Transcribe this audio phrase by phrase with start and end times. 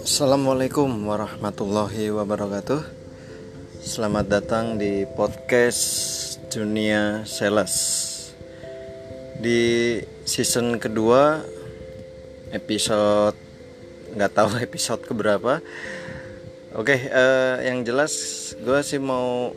[0.00, 2.80] Assalamualaikum warahmatullahi wabarakatuh.
[3.84, 7.76] Selamat datang di podcast Dunia Sales.
[9.44, 11.44] Di season kedua
[12.56, 13.36] Episode
[14.16, 15.60] nggak tahu episode keberapa.
[16.72, 19.52] Oke uh, yang jelas gue sih mau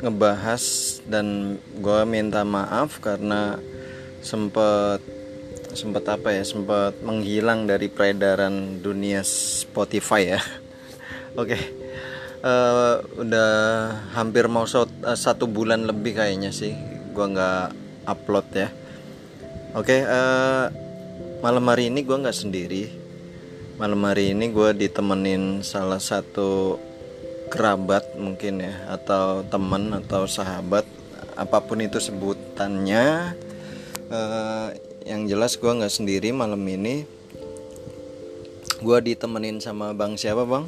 [0.00, 3.60] ngebahas dan gue minta maaf karena
[4.24, 5.04] sempet
[5.74, 10.40] sempat apa ya sempat menghilang dari peredaran dunia Spotify ya.
[11.40, 11.62] Oke okay.
[12.46, 12.94] uh, eh,
[13.26, 13.50] udah
[14.14, 16.72] hampir mau so, uh, satu bulan lebih kayaknya sih
[17.10, 17.66] gua nggak
[18.06, 18.68] upload ya.
[19.74, 20.64] Oke okay, uh, eh,
[21.42, 23.04] malam hari ini gua nggak sendiri.
[23.74, 26.78] Malam hari ini gue ditemenin salah satu
[27.50, 30.86] kerabat mungkin ya atau teman atau sahabat
[31.34, 33.34] apa pun itu sebutannya
[34.10, 34.68] uh,
[35.04, 37.04] yang jelas gue nggak sendiri malam ini.
[38.84, 40.64] Gue ditemenin sama bang siapa bang?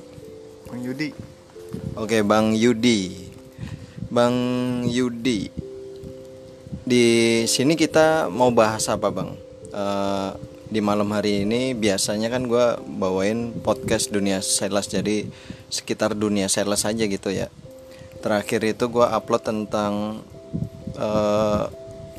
[0.69, 1.11] Bang Yudi.
[1.97, 3.29] Oke bang Yudi.
[4.09, 4.37] Bang
[4.89, 5.51] Yudi.
[6.87, 7.07] Di
[7.51, 9.31] sini kita mau bahas apa bang?
[9.75, 10.33] Uh,
[10.67, 12.67] di malam hari ini biasanya kan gue
[12.99, 15.31] bawain podcast dunia sales jadi
[15.71, 17.47] sekitar dunia sales aja gitu ya.
[18.19, 20.23] Terakhir itu gue upload tentang
[20.99, 21.69] uh,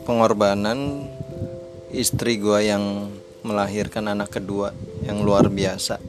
[0.08, 1.10] pengorbanan
[1.92, 3.12] istri gue yang
[3.44, 6.00] melahirkan anak kedua yang luar biasa.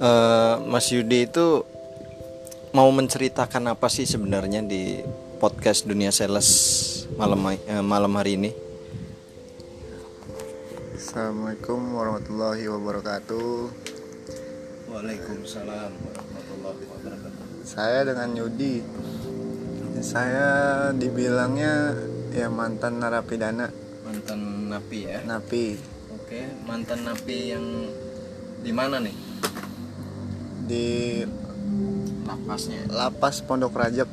[0.00, 1.62] Uh, Mas Yudi itu
[2.72, 5.02] mau menceritakan apa sih sebenarnya di
[5.42, 6.48] podcast dunia sales
[7.18, 8.50] malam uh, malam hari ini?
[10.96, 13.50] Assalamualaikum warahmatullahi wabarakatuh.
[14.90, 17.44] Waalaikumsalam warahmatullahi wabarakatuh.
[17.66, 18.82] Saya dengan Yudi
[20.00, 20.48] Saya
[20.96, 21.92] dibilangnya
[22.32, 23.68] ya mantan narapidana.
[24.04, 25.20] Mantan napi ya?
[25.28, 25.76] Napi.
[26.16, 27.64] Oke mantan napi yang
[28.64, 29.16] di mana nih?
[30.64, 30.86] Di
[32.24, 32.88] lapasnya.
[32.88, 34.08] Lapas Pondok Rajek.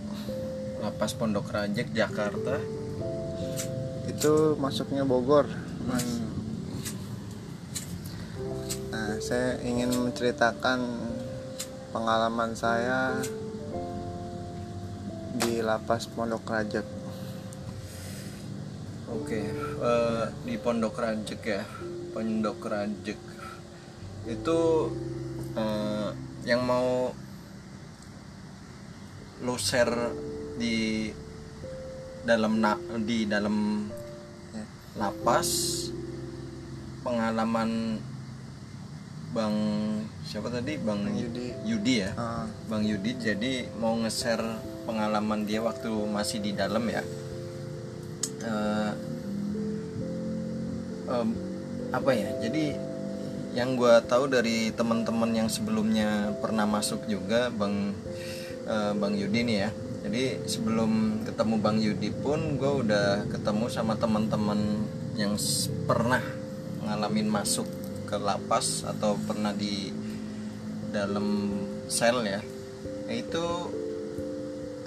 [0.84, 2.60] Lapas Pondok Rajek Jakarta.
[4.12, 5.48] Itu masuknya Bogor
[5.88, 6.04] mas.
[6.04, 6.28] Hmm.
[8.92, 10.84] nah saya ingin menceritakan
[11.96, 13.16] pengalaman saya
[15.38, 16.88] di lapas Pondok Rajek.
[19.08, 19.46] Oke, okay.
[19.80, 21.64] uh, eh, di Pondok Rajek ya,
[22.12, 23.22] Pondok Rajek.
[24.26, 24.92] Itu
[25.54, 26.10] uh,
[26.44, 27.14] yang mau
[29.46, 30.12] lo share
[30.58, 31.08] di
[32.26, 32.74] dalam na
[33.06, 33.86] di dalam
[34.52, 34.66] ya,
[34.98, 35.48] lapas
[37.06, 38.02] pengalaman
[39.28, 39.54] Bang
[40.26, 40.80] siapa tadi?
[40.82, 42.48] Bang Yudi, Yudi ya, uh.
[42.72, 47.04] Bang Yudi jadi mau nge-share pengalaman dia waktu masih di dalam ya.
[48.48, 48.92] Uh,
[51.12, 51.30] um,
[51.92, 52.32] apa ya?
[52.40, 52.72] Jadi
[53.52, 57.92] yang gue tahu dari teman-teman yang sebelumnya pernah masuk juga bang
[58.70, 59.70] uh, bang Yudi nih ya.
[60.08, 64.88] Jadi sebelum ketemu bang Yudi pun gue udah ketemu sama teman-teman
[65.20, 65.36] yang
[65.84, 66.24] pernah
[66.86, 67.68] ngalamin masuk
[68.08, 69.92] ke lapas atau pernah di
[70.96, 71.52] dalam
[71.92, 72.40] sel ya.
[73.12, 73.74] Itu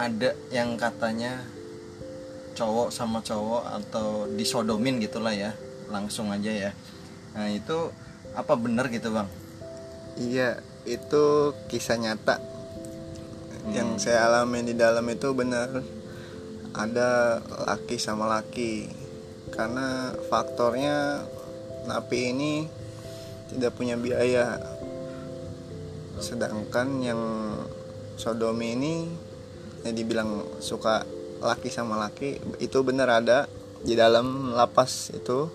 [0.00, 1.44] ada yang katanya
[2.56, 5.52] cowok sama cowok atau disodomin gitulah ya
[5.92, 6.72] langsung aja ya.
[7.36, 7.92] Nah itu
[8.32, 9.28] apa benar gitu bang?
[10.16, 12.40] Iya itu kisah nyata.
[13.60, 13.76] Hmm.
[13.76, 15.68] yang saya alami di dalam itu benar.
[16.72, 18.88] Ada laki sama laki.
[19.52, 21.28] Karena faktornya
[21.84, 22.64] napi ini
[23.52, 24.56] tidak punya biaya.
[26.16, 27.20] Sedangkan yang
[28.16, 28.94] sodomi ini
[29.84, 30.30] yang dibilang
[30.60, 31.04] suka
[31.40, 33.48] laki sama laki itu benar ada
[33.80, 35.48] di dalam lapas itu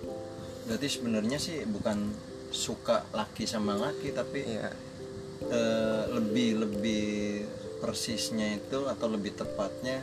[0.66, 2.10] berarti sebenarnya sih bukan
[2.50, 4.74] suka laki sama laki tapi iya.
[5.46, 5.62] e,
[6.10, 7.06] lebih lebih
[7.78, 10.02] persisnya itu atau lebih tepatnya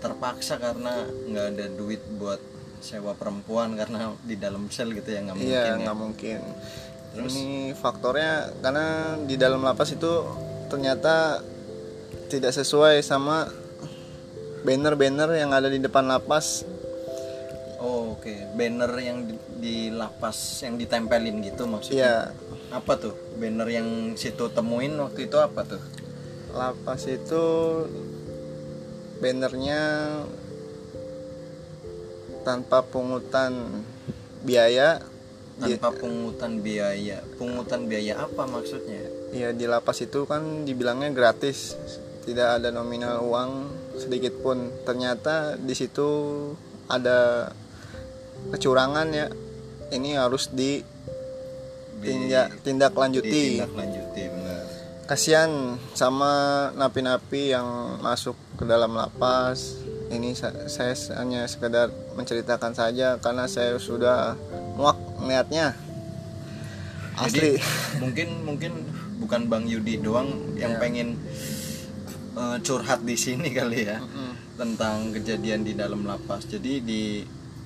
[0.00, 2.40] terpaksa karena nggak ada duit buat
[2.80, 6.00] sewa perempuan karena di dalam sel gitu ya nggak iya, mungkin iya nggak ya.
[6.00, 6.40] mungkin
[7.12, 7.32] Terus?
[7.36, 10.24] ini faktornya karena di dalam lapas itu
[10.72, 11.44] ternyata
[12.32, 13.52] tidak sesuai sama
[14.64, 16.64] banner-banner yang ada di depan lapas
[17.82, 18.46] Oh oke, okay.
[18.54, 21.98] banner yang di, di lapas yang ditempelin gitu maksudnya?
[21.98, 22.16] Iya.
[22.78, 23.18] Apa tuh?
[23.34, 25.82] Banner yang situ temuin waktu itu apa tuh?
[26.54, 27.42] Lapas itu
[29.18, 29.82] bannernya
[32.46, 33.82] tanpa pungutan
[34.46, 35.02] biaya.
[35.58, 37.18] Tanpa di, pungutan biaya.
[37.34, 39.02] Pungutan biaya apa maksudnya?
[39.34, 41.74] Iya di lapas itu kan dibilangnya gratis,
[42.22, 43.50] tidak ada nominal uang
[43.94, 44.70] sedikit pun.
[44.82, 46.08] Ternyata di situ
[46.86, 47.50] ada
[48.50, 49.26] kecurangan ya
[49.90, 50.82] ini harus di
[51.98, 54.62] tindak tindak lanjuti Ditindak lanjuti benar.
[55.04, 55.50] kasihan
[55.92, 56.32] sama
[56.74, 57.66] napi-napi yang
[58.00, 59.78] masuk ke dalam lapas
[60.08, 64.34] ini sa- saya hanya sekedar menceritakan saja karena saya sudah
[64.74, 65.78] muak melihatnya
[67.14, 67.50] asli Jadi
[68.00, 68.72] mungkin mungkin
[69.18, 70.26] bukan Bang Yudi doang
[70.56, 70.80] yang Iya.
[70.80, 71.08] pengen
[72.36, 74.58] eh, curhat di sini kali ya Mm-mm.
[74.58, 76.46] tentang kejadian di dalam lapas.
[76.48, 77.02] Jadi di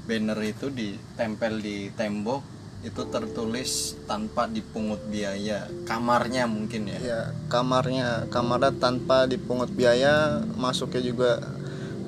[0.06, 2.54] banner itu ditempel di tembok
[2.86, 5.66] itu tertulis tanpa dipungut biaya.
[5.88, 6.98] Kamarnya mungkin ya.
[7.02, 7.20] ya
[7.50, 11.30] kamarnya kamarnya tanpa dipungut biaya masuknya juga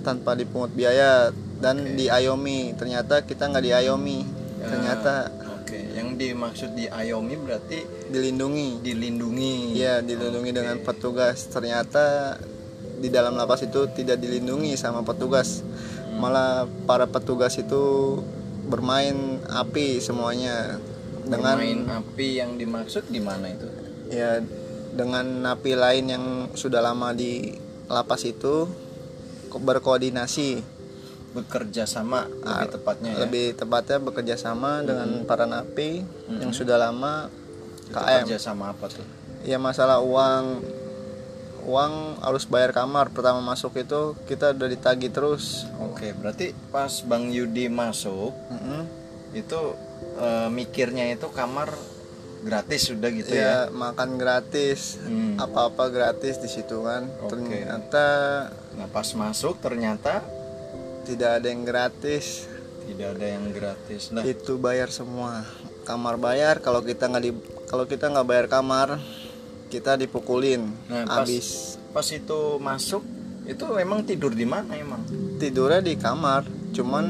[0.07, 5.15] tanpa dipungut biaya dan diayomi ternyata kita nggak diayomi Ya, ternyata
[5.69, 9.77] Oke, yang dimaksud di Ayomi berarti dilindungi dilindungi.
[9.77, 10.57] Iya dilindungi Oke.
[10.57, 12.37] dengan petugas ternyata
[12.99, 15.61] di dalam lapas itu tidak dilindungi sama petugas
[16.19, 18.17] malah para petugas itu
[18.67, 20.81] bermain api semuanya
[21.23, 23.69] dengan Bermain api yang dimaksud di mana itu?
[24.09, 24.41] ya
[24.97, 26.25] dengan napi lain yang
[26.57, 27.55] sudah lama di
[27.87, 28.67] lapas itu
[29.47, 30.78] ko- berkoordinasi
[31.31, 33.19] Bekerja sama Ah, lebih tepatnya ya.
[33.21, 36.03] lebih tepatnya bekerja sama dengan para napi
[36.33, 37.29] yang sudah lama
[37.83, 39.05] Itu KM kerja sama apa tuh?
[39.41, 40.45] ya masalah uang
[41.65, 47.29] uang harus bayar kamar pertama masuk itu kita udah ditagi terus Oke, berarti pas Bang
[47.29, 48.83] Yudi masuk Mm-mm.
[49.31, 49.61] itu
[50.17, 51.71] eh, mikirnya itu kamar
[52.41, 53.69] gratis sudah gitu ya.
[53.69, 55.37] ya makan gratis Hmm.
[55.37, 57.29] apa-apa gratis di situ kan Oke.
[57.29, 58.07] ternyata
[58.73, 60.23] Nah, pas masuk ternyata
[61.09, 62.45] tidak ada yang gratis
[62.85, 64.03] tidak ada yang gratis.
[64.11, 65.45] Nah, itu bayar semua
[65.83, 67.33] kamar bayar kalau kita nggak di
[67.65, 68.97] kalau kita nggak bayar kamar
[69.67, 71.47] kita dipukulin Nah, pas- habis
[71.91, 73.05] pas itu masuk
[73.45, 75.01] itu emang tidur di mana emang?
[75.37, 77.05] tidurnya di kamar cuman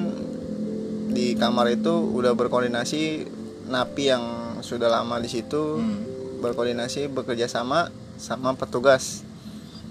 [1.08, 3.26] di kamar itu udah berkoordinasi
[3.66, 4.24] napi yang
[4.60, 6.02] sudah lama di situ Hmm.
[6.38, 7.86] berkoordinasi bekerja sama
[8.16, 9.22] sama petugas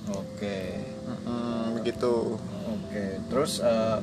[0.09, 0.83] Oke.
[1.23, 2.39] Mm, begitu
[2.97, 3.29] Oke.
[3.29, 3.99] Terus eh,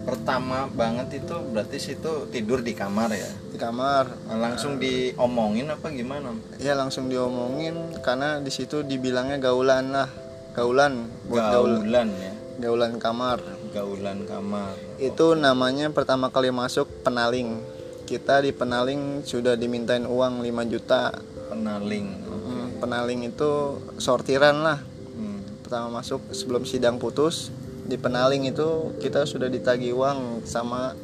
[0.00, 3.28] pertama banget itu berarti situ tidur di kamar ya.
[3.46, 6.32] di kamar Nah, langsung diomongin apa gimana?
[6.56, 10.08] ya langsung diomongin karena di situ dibilangnya gaulan lah
[10.52, 12.32] gaulan buat gaul Gaulan ya.
[12.58, 13.38] gaulan kamar
[13.70, 14.72] Gaulan kamar.
[14.98, 17.60] itu namanya pertama kali masuk penaling
[18.02, 21.12] kita di penaling sudah dimintain uang 5 juta
[21.46, 22.06] Penaling.
[22.24, 23.50] Mm, penaling itu
[23.96, 24.78] sortiran lah
[25.12, 25.44] Hmm.
[25.60, 27.52] pertama masuk sebelum sidang putus
[27.90, 30.94] di penaling itu kita sudah ditagih uang sama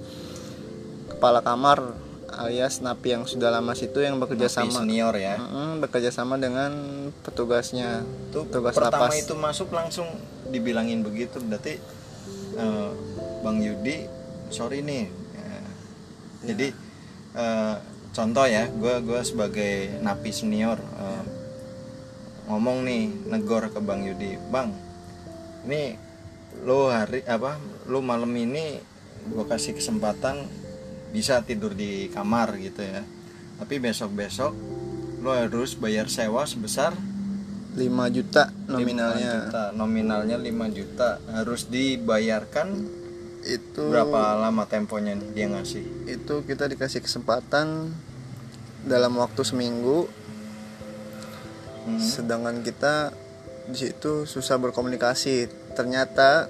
[1.11, 1.99] kepala kamar
[2.37, 5.41] alias napi yang sudah lama situ yang bekerja Napi sama senior ya.
[5.41, 6.71] Mm-mm, bekerja sama dengan
[7.27, 10.07] petugasnya Itu petugas pertama lapas itu masuk langsung
[10.53, 11.81] dibilangin begitu berarti
[12.55, 12.91] eh,
[13.43, 14.07] Bang Yudi
[14.55, 15.11] sorry nih.
[15.11, 15.59] Ya.
[16.55, 16.69] Jadi
[17.35, 17.77] eh,
[18.15, 21.25] contoh ya, gue gua sebagai napi senior eh,
[22.47, 24.71] ngomong nih negor ke Bang Yudi, Bang,
[25.67, 25.99] ini
[26.65, 27.61] lo hari apa,
[27.91, 28.81] lo malam ini
[29.27, 30.47] gue kasih kesempatan
[31.11, 33.03] bisa tidur di kamar gitu ya.
[33.61, 34.53] Tapi besok besok
[35.21, 36.95] lo harus bayar sewa sebesar
[37.77, 37.83] 5
[38.15, 39.63] juta 5 nominalnya juta.
[39.75, 42.69] Nominalnya 5 juta harus dibayarkan
[43.47, 45.85] itu berapa lama temponya nih dia ngasih?
[46.11, 47.95] itu kita dikasih kesempatan
[48.83, 50.11] dalam waktu seminggu
[51.87, 52.03] Hmm.
[52.03, 53.15] sedangkan kita
[53.71, 56.49] di situ susah berkomunikasi ternyata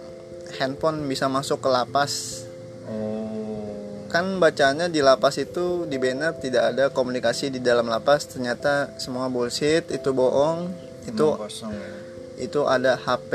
[0.55, 2.43] handphone bisa masuk ke lapas
[2.87, 4.07] Oh.
[4.07, 9.27] kan bacaannya di lapas itu di banner tidak ada komunikasi di dalam lapas ternyata semua
[9.27, 10.71] bullshit itu bohong
[11.03, 11.91] itu kosong ya.
[12.39, 13.33] itu ada HP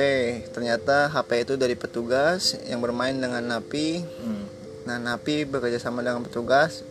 [0.49, 4.47] ternyata HP itu dari petugas yang bermain dengan napi Hmm.
[4.87, 6.87] nah napi bekerja sama dengan petugas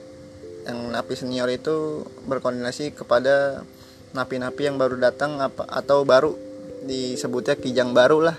[0.69, 3.65] yang napi senior itu berkoordinasi kepada
[4.13, 6.37] napi-napi yang baru datang apa atau baru
[6.85, 8.37] disebutnya kijang baru lah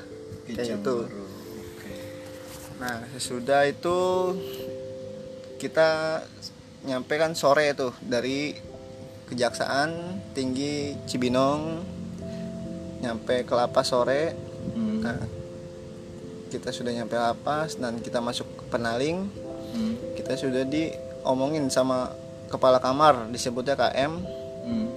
[0.55, 1.09] kayak gitu.
[2.81, 3.99] Nah, sesudah itu
[5.61, 6.21] kita
[6.81, 8.57] nyampe kan sore tuh dari
[9.29, 11.79] Kejaksaan Tinggi Cibinong
[12.99, 14.33] nyampe ke lapas sore.
[14.73, 14.99] Hmm.
[14.99, 15.21] Nah,
[16.51, 19.29] kita sudah nyampe lapas dan kita masuk ke penaling.
[19.71, 19.95] Hmm.
[20.17, 22.11] Kita sudah diomongin sama
[22.51, 24.13] kepala kamar disebutnya KM.
[24.67, 24.87] Hmm.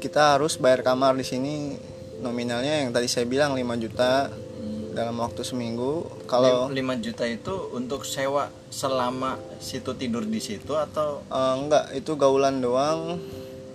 [0.00, 1.76] Kita harus bayar kamar di sini
[2.22, 4.94] nominalnya yang tadi saya bilang 5 juta Hmm.
[4.94, 6.06] dalam waktu seminggu.
[6.24, 12.14] Kalau 5 juta itu untuk sewa selama situ tidur di situ atau Eh, enggak, itu
[12.14, 13.18] gaulan doang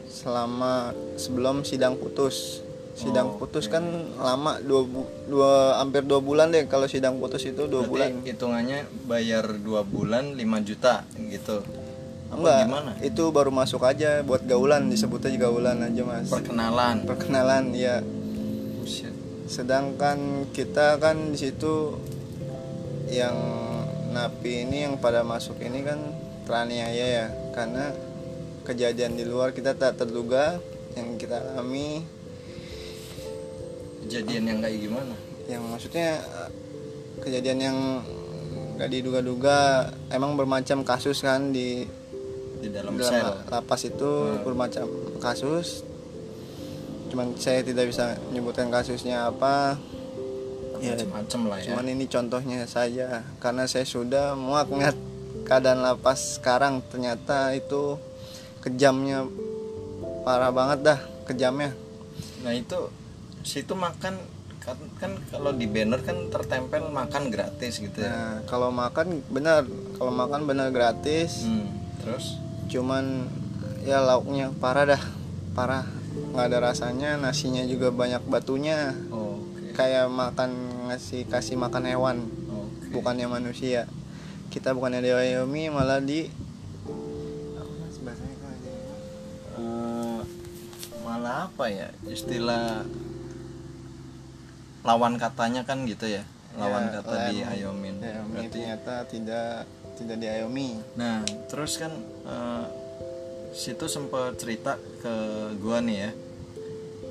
[0.07, 2.63] selama sebelum sidang putus.
[2.97, 3.85] sidang Oh, putus kan
[4.17, 8.09] lama dua, bu- dua hampir dua bulan deh kalau sidang putus itu dua Berarti bulan
[8.25, 11.61] hitungannya bayar dua bulan 5 juta gitu
[12.27, 17.05] apa enggak gimana itu baru masuk aja buat gaulan disebutnya juga gaulan aja mas perkenalan
[17.05, 18.01] perkenalan ya.
[19.47, 21.95] Sedangkan kita kan di situ
[23.07, 23.35] yang
[24.11, 25.99] napi ini yang pada masuk ini kan
[26.43, 27.27] teraniaya ya.
[27.55, 27.95] Karena
[28.67, 30.59] kejadian di luar kita tak terduga
[30.99, 32.03] yang kita alami.
[34.07, 35.15] Kejadian yang kayak gimana?
[35.47, 36.09] Yang maksudnya
[37.23, 37.77] kejadian yang
[38.77, 41.87] gak diduga-duga emang bermacam kasus kan di
[42.57, 43.29] di dalam, dalam sel.
[43.49, 44.11] lapas itu
[44.45, 44.85] bermacam
[45.17, 45.86] kasus
[47.09, 49.79] cuman saya tidak bisa menyebutkan kasusnya apa.
[50.77, 51.73] Ya macam-macam lah ya.
[51.73, 53.25] cuman ini contohnya saja.
[53.41, 54.97] Karena saya sudah muak ngeliat
[55.47, 57.97] keadaan lapas sekarang ternyata itu
[58.61, 59.25] kejamnya
[60.27, 61.71] parah banget dah kejamnya.
[62.43, 62.91] Nah itu
[63.47, 64.19] situ makan
[64.59, 68.11] kan, kan kalau di banner kan tertempel makan gratis gitu ya?
[68.11, 69.63] Nah kalau makan benar
[69.95, 71.47] kalau makan benar gratis.
[71.47, 71.71] Hmm,
[72.03, 72.37] terus?
[72.67, 73.31] Cuman
[73.87, 75.03] ya lauknya parah dah
[75.55, 75.87] parah
[76.33, 78.93] nggak ada rasanya nasinya juga banyak batunya.
[79.09, 79.73] Oke.
[79.73, 80.51] Kayak makan
[80.87, 82.17] ngasih kasih makan hewan.
[82.47, 82.89] Oke.
[82.91, 83.85] Bukannya manusia.
[84.47, 86.25] Kita bukannya diayomi malah di?
[89.57, 90.19] Eh,
[91.01, 91.89] malah apa ya?
[92.05, 92.85] Istilah
[94.83, 96.23] lawan katanya kan gitu ya?
[96.57, 97.95] Lawan Ya, kata lem- di Ayomin.
[98.01, 99.49] Diayomi berarti ternyata tidak
[99.97, 101.89] tidak diayomi nah terus kan
[102.25, 102.65] eh,
[103.57, 105.13] situ sempat cerita ke
[105.57, 106.11] gua nih ya.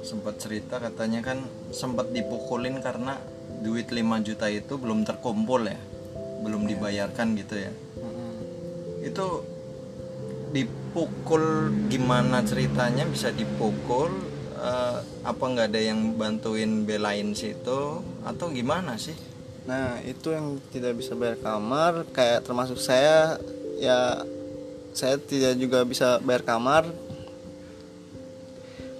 [0.07, 1.43] Sempat cerita katanya kan
[1.75, 3.19] sempat dipukulin karena
[3.67, 5.79] duit 5 juta itu belum terkumpul ya.
[6.47, 7.73] Belum dibayarkan gitu ya.
[9.03, 9.43] Itu
[10.55, 13.03] dipukul gimana ceritanya?
[13.11, 14.15] Bisa dipukul
[14.62, 18.07] eh, apa nggak ada yang bantuin belain situ?
[18.23, 19.19] Atau gimana sih?
[19.67, 23.35] Nah itu yang tidak bisa bayar kamar Kayak termasuk saya
[23.83, 24.23] Ya
[24.97, 26.88] Saya tidak juga bisa bayar kamar.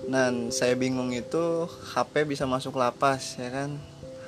[0.05, 3.81] Dan saya bingung itu HP bisa masuk lapas ya kan?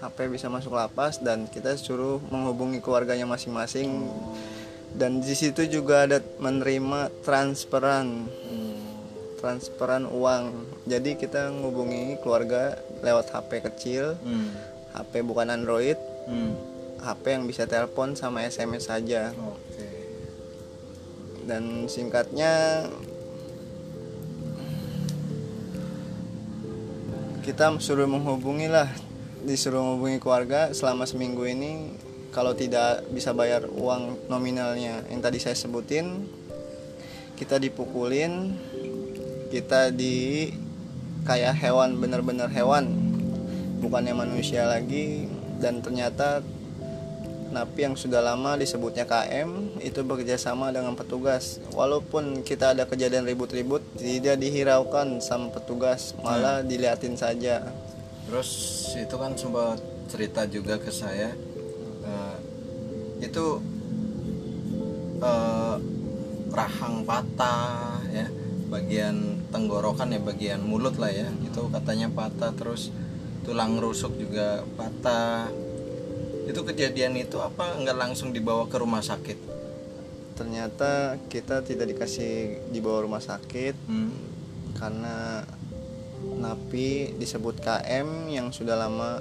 [0.03, 4.09] HP bisa masuk lapas Dan kita suruh menghubungi keluarganya masing-masing.
[4.97, 8.25] Dan di situ juga ada menerima transferan
[9.39, 10.67] Transferan uang.
[10.89, 14.17] Jadi kita menghubungi keluarga lewat HP kecil.
[14.25, 14.51] Hmm.
[14.97, 16.01] HP bukan Android.
[16.27, 16.57] Hmm.
[16.99, 19.31] HP yang bisa telepon sama SMS saja.
[19.37, 19.88] Oke
[21.49, 22.85] dan singkatnya
[27.41, 28.93] kita suruh menghubungi lah
[29.41, 31.97] disuruh menghubungi keluarga selama seminggu ini.
[32.29, 36.29] Kalau tidak bisa bayar uang nominalnya yang tadi saya sebutin
[37.41, 38.53] kita dipukulin
[39.49, 40.53] kita di
[41.25, 42.93] kayak hewan bener-bener hewan.
[43.81, 45.25] Bukannya manusia lagi
[45.57, 46.45] dan ternyata
[47.49, 51.61] napi yang sudah lama disebutnya KM itu bekerja sama dengan petugas.
[51.73, 57.65] Walaupun kita ada kejadian ribut-ribut tidak dihiraukan sama petugas malah diliatin saja.
[58.29, 58.51] Terus
[58.97, 61.33] itu kan sempat cerita juga ke saya
[62.05, 62.37] eh,
[63.25, 63.61] itu
[65.21, 65.77] eh,
[66.53, 68.29] rahang patah ya.
[68.69, 71.29] Bagian tenggorokan ya bagian mulut lah ya.
[71.45, 72.93] Itu katanya patah terus
[73.49, 75.49] tulang rusuk juga patah
[76.49, 79.37] itu kejadian itu apa nggak langsung dibawa ke rumah sakit
[80.35, 84.11] ternyata kita tidak dikasih dibawa rumah sakit Hmm.
[84.73, 85.45] karena
[86.39, 89.21] napi disebut KM yang sudah lama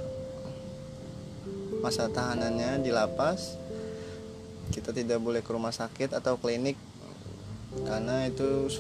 [1.81, 3.57] masa tahanannya di lapas
[4.69, 6.77] kita tidak boleh ke rumah sakit atau klinik
[7.83, 8.71] karena itu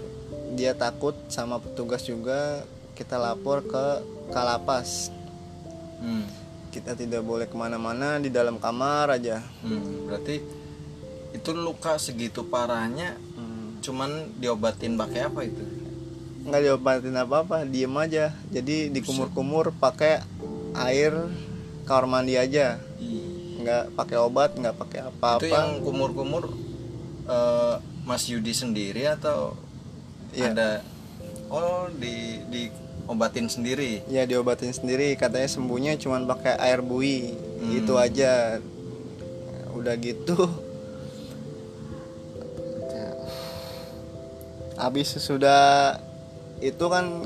[0.53, 2.63] dia takut sama petugas juga
[2.95, 3.85] kita lapor ke
[4.31, 5.11] kalapas
[5.97, 6.29] Hmm.
[6.77, 10.05] Kita tidak boleh ke mana-mana di dalam kamar aja Hmm.
[10.05, 10.37] berarti
[11.33, 13.81] itu luka segitu parahnya Hmm.
[13.81, 15.63] cuman diobatin pakai apa itu
[16.43, 20.21] nggak diobatin apa-apa diem aja jadi dikumur-kumur pakai
[20.79, 21.11] air
[21.83, 26.47] kamar mandi aja Ih, nggak pakai obat nggak pakai itu apa-apa yang kumur-kumur
[27.25, 29.57] eh, Mas Yudi sendiri atau
[30.29, 30.53] Iya.
[30.53, 30.69] ada
[31.49, 32.13] oh di
[32.47, 32.67] di
[33.07, 34.03] obatin sendiri.
[34.11, 35.15] Ya diobatin sendiri.
[35.15, 37.33] Katanya sembuhnya cuman pakai air bui.
[37.33, 37.71] Hmm.
[37.73, 38.61] itu aja.
[39.73, 40.35] Udah gitu.
[44.77, 45.97] Habis sudah
[46.61, 47.25] itu kan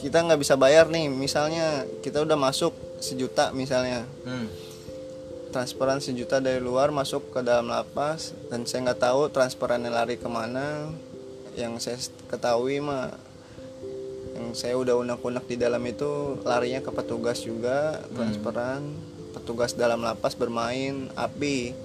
[0.00, 1.12] kita nggak bisa bayar nih.
[1.12, 4.06] Misalnya kita udah masuk sejuta misalnya.
[4.24, 4.48] Hmm.
[5.46, 8.36] transferan sejuta dari luar masuk ke dalam lapas.
[8.52, 10.92] Dan saya nggak tahu transferannya lari ke mana.
[11.56, 13.16] Yang saya ketahui mah
[14.36, 18.84] yang saya udah unek-unek di dalam itu larinya ke petugas juga transferan
[19.36, 21.76] petugas dalam lapas bermain api.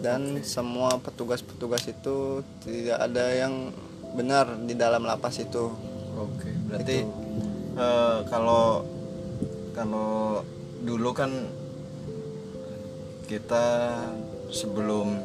[0.00, 3.72] Dan semua petugas-petugas itu tidak ada yang
[4.12, 5.72] benar di dalam lapas itu.
[6.16, 7.04] Oke, berarti
[7.76, 8.84] eh, kalau
[9.76, 10.40] kalau
[10.84, 11.32] dulu kan
[13.28, 13.98] kita
[14.48, 15.20] sebelum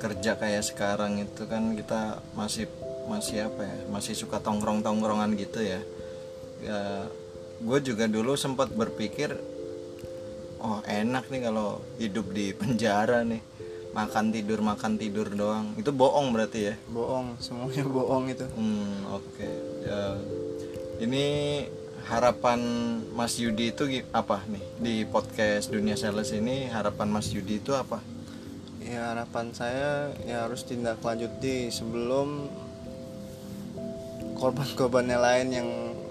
[0.00, 2.66] kerja kayak sekarang itu kan kita masih
[3.10, 5.82] masih apa ya masih suka tongkrong tongkrongan gitu ya.
[6.62, 7.10] Ya
[7.58, 9.34] gue juga dulu sempat berpikir
[10.62, 13.42] oh enak nih kalau hidup di penjara nih
[13.90, 15.74] makan tidur makan tidur doang.
[15.74, 16.74] Itu bohong berarti ya?
[16.86, 18.46] Bohong semuanya bohong itu.
[18.54, 19.48] Hmm, oke.
[19.82, 20.14] Ya,
[21.02, 21.26] ini
[22.06, 22.62] harapan
[23.18, 24.62] Mas Yudi itu apa nih?
[24.78, 27.98] Di podcast Dunia Sales ini harapan Mas Yudi itu apa?
[28.90, 32.50] ya harapan saya ya harus tindak lanjuti sebelum
[34.40, 35.68] korban-korbannya lain yang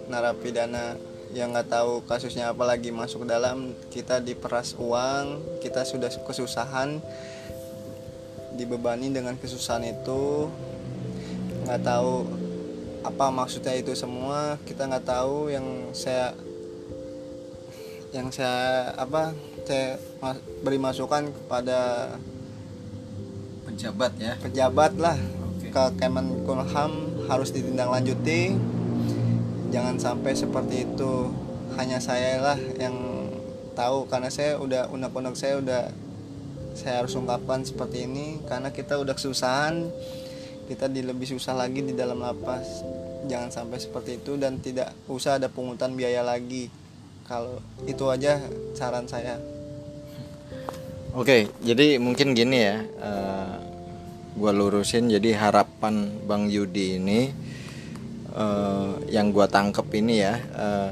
[0.08, 0.96] narapidana
[1.34, 6.98] yang nggak tahu kasusnya apa lagi masuk ke dalam kita diperas uang kita sudah kesusahan
[8.58, 10.50] dibebani dengan kesusahan itu
[11.70, 12.26] nggak tahu
[13.06, 16.34] apa maksudnya itu semua kita nggak tahu yang saya
[18.10, 19.38] yang saya apa
[19.70, 22.10] saya mas- beri masukan kepada
[23.70, 24.34] Pejabat ya.
[24.42, 25.18] pejabat lah
[25.56, 25.70] Oke.
[25.70, 28.58] ke Kemenkumham harus ditindaklanjuti.
[29.70, 31.30] Jangan sampai seperti itu.
[31.78, 32.98] Hanya saya lah yang
[33.78, 35.94] tahu karena saya udah unek-unek saya udah
[36.74, 38.42] saya harus ungkapkan seperti ini.
[38.50, 39.88] Karena kita udah kesusahan
[40.70, 42.86] kita di lebih susah lagi di dalam lapas.
[43.30, 46.70] Jangan sampai seperti itu dan tidak usah ada pungutan biaya lagi.
[47.30, 48.42] Kalau itu aja
[48.74, 49.38] saran saya.
[51.14, 52.86] Oke, jadi mungkin gini ya.
[52.86, 53.69] eh,
[54.40, 57.36] gua lurusin jadi harapan Bang Yudi ini
[58.32, 60.40] eh, yang gua tangkep ini ya.
[60.40, 60.92] eh,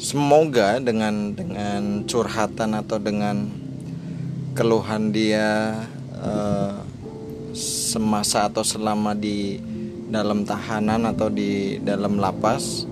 [0.00, 3.48] semoga dengan dengan curhatan atau dengan
[4.56, 5.76] keluhan dia
[6.16, 6.74] eh,
[7.56, 9.60] semasa atau selama di
[10.08, 12.88] dalam tahanan atau di dalam lapas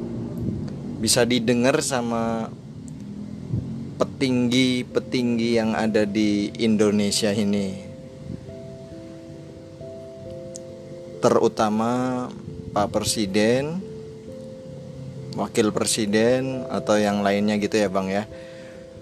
[1.01, 2.49] bisa didengar sama
[4.01, 7.94] petinggi-petinggi yang ada di Indonesia ini
[11.25, 12.29] terutama
[12.77, 13.81] Pak Presiden
[15.35, 18.29] Wakil Presiden atau yang lainnya gitu ya Bang ya.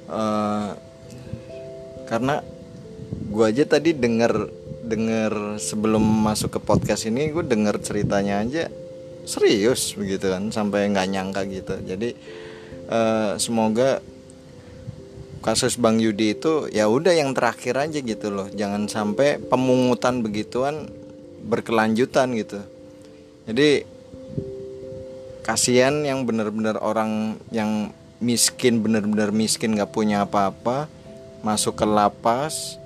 [0.08, 0.68] Eh,
[2.08, 2.40] karena
[3.28, 4.48] gua aja tadi denger
[4.86, 8.66] denger sebelum masuk ke podcast ini gue denger ceritanya aja
[9.24, 11.74] serius begitu kan sampai nggak nyangka gitu.
[11.84, 12.10] Jadi
[12.88, 14.00] eh, semoga
[15.42, 18.48] kasus Bang Yudi itu ya udah yang terakhir aja gitu loh.
[18.48, 21.01] Jangan sampai pemungutan begituan
[21.42, 22.60] berkelanjutan gitu
[23.46, 23.82] jadi
[25.42, 27.90] kasihan yang benar-benar orang yang
[28.22, 30.86] miskin benar-benar miskin nggak punya apa-apa
[31.42, 32.78] masuk ke lapas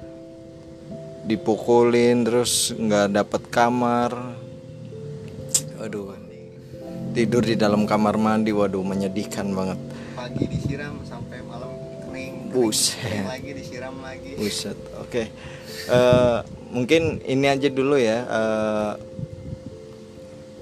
[1.29, 4.11] dipukulin terus nggak dapat kamar
[5.77, 6.17] waduh
[7.13, 9.77] tidur di dalam kamar mandi waduh menyedihkan banget
[10.17, 11.71] pagi disiram sampai malam
[12.09, 13.05] kering, kering, Buset.
[13.05, 15.23] kering lagi disiram lagi Buset, oke.
[15.87, 16.39] Eh,
[16.75, 18.93] mungkin ini aja dulu ya eh,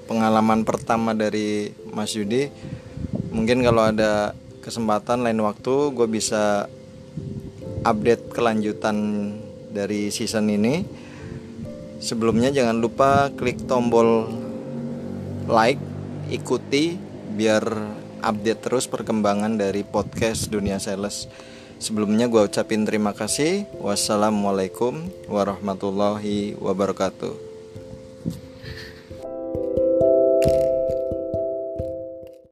[0.05, 2.53] pengalaman pertama dari Mas Yudi.
[3.33, 6.69] Mungkin kalau ada kesempatan lain waktu gue bisa
[7.81, 8.97] update kelanjutan
[9.73, 10.85] dari season ini.
[11.97, 14.29] Sebelumnya jangan lupa klik tombol
[15.49, 15.81] like,
[16.29, 17.01] ikuti
[17.33, 17.65] biar
[18.21, 21.25] update terus perkembangan dari podcast Dunia Sales.
[21.75, 23.67] Sebelumnya gue ucapin terima kasih.
[23.79, 27.54] Wassalamualaikum warahmatullahi wabarakatuh.